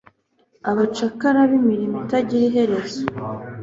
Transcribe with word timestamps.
Abacakara 0.69 1.39
bimirimo 1.51 1.95
itagira 2.05 2.43
iherezo 2.49 3.01